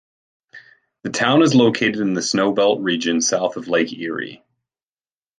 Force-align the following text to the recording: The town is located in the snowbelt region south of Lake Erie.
The 1.03 1.11
town 1.11 1.43
is 1.43 1.53
located 1.53 1.97
in 1.97 2.15
the 2.15 2.21
snowbelt 2.21 2.83
region 2.83 3.21
south 3.21 3.55
of 3.55 3.67
Lake 3.67 3.93
Erie. 3.93 4.43